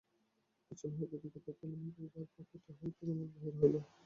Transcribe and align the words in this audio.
পিছন 0.67 0.91
হইতে 0.97 1.15
দেখিতে 1.15 1.51
পাইলাম, 1.57 1.81
এইবার 1.99 2.25
পকেট 2.35 2.63
হইতে 2.79 3.01
রুমাল 3.07 3.27
বাহির 3.33 3.53
হইল। 3.59 3.75